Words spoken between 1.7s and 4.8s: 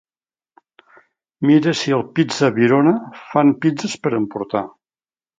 si al Pizza Virona fan pizzes per emportar.